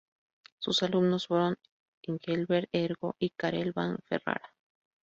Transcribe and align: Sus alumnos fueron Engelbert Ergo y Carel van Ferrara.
Sus 0.57 0.81
alumnos 0.81 1.27
fueron 1.27 1.59
Engelbert 2.01 2.69
Ergo 2.71 3.15
y 3.19 3.29
Carel 3.37 3.71
van 3.71 3.99
Ferrara. 4.07 4.51